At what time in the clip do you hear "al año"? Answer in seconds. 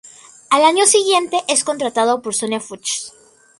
0.49-0.87